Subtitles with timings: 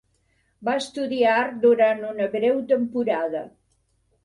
[0.69, 3.45] Va estudiar art durant una breu temporada.